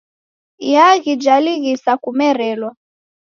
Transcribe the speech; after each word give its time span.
Iaghi 0.69 1.13
jalighisa 1.23 1.91
kumerelwa. 2.03 2.71